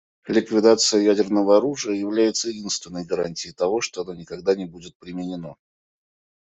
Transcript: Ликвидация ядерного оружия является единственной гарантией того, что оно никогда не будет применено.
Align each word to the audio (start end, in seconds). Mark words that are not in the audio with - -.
Ликвидация 0.27 0.99
ядерного 0.99 1.57
оружия 1.57 1.93
является 1.93 2.49
единственной 2.49 3.05
гарантией 3.05 3.53
того, 3.53 3.81
что 3.81 4.01
оно 4.01 4.15
никогда 4.15 4.55
не 4.55 4.65
будет 4.65 4.95
применено. 4.97 5.57